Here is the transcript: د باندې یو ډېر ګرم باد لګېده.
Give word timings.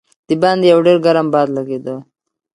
د 0.27 0.29
باندې 0.41 0.65
یو 0.73 0.79
ډېر 0.85 0.97
ګرم 1.05 1.27
باد 1.33 1.47
لګېده. 1.57 1.95